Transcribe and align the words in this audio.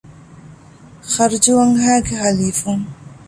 ޚަރްޖުވަންހައިގެ 1.13 2.13
ޙަލީފުން 2.21 2.85